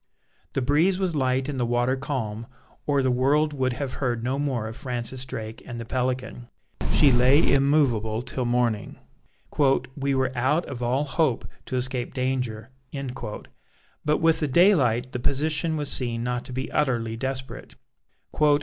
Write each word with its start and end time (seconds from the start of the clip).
The 0.53 0.63
breeze 0.63 0.97
was 0.97 1.15
light 1.15 1.47
and 1.47 1.59
the 1.59 1.63
water 1.67 1.95
calm, 1.95 2.47
or 2.87 3.03
the 3.03 3.11
world 3.11 3.53
would 3.53 3.73
have 3.73 3.93
heard 4.01 4.23
no 4.23 4.39
more 4.39 4.67
of 4.67 4.75
Francis 4.75 5.25
Drake 5.25 5.61
and 5.63 5.79
the 5.79 5.85
Pelican. 5.85 6.49
She 6.91 7.11
lay 7.11 7.47
immovable 7.47 8.23
till 8.23 8.45
morning; 8.45 8.97
"we 9.95 10.15
were 10.15 10.35
out 10.35 10.65
of 10.65 10.81
all 10.81 11.03
hope 11.03 11.47
to 11.67 11.75
escape 11.75 12.15
danger," 12.15 12.71
but 14.03 14.17
with 14.17 14.39
the 14.39 14.47
daylight 14.47 15.11
the 15.11 15.19
position 15.19 15.77
was 15.77 15.91
seen 15.91 16.23
not 16.23 16.45
to 16.45 16.51
be 16.51 16.71
utterly 16.71 17.15
desperate. 17.15 17.75